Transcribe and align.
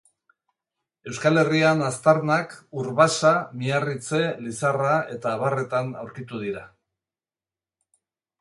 Euskal 1.11 1.39
Herrian 1.41 1.83
aztarnak 1.89 2.55
Urbasa, 2.83 3.33
Miarritze, 3.59 4.23
Lizarra, 4.49 4.97
eta 5.17 5.37
abarretan 5.37 5.95
aurkitu 6.05 6.45
dira. 6.47 6.65